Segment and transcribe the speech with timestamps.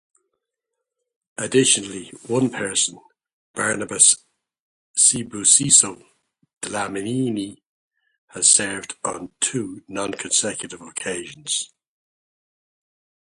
[1.37, 2.97] Additionally, one person,
[3.53, 4.15] Barnabas
[4.97, 6.01] Sibusiso
[6.59, 7.61] Dlamini,
[8.29, 11.71] has served on two non-consecutive occasions.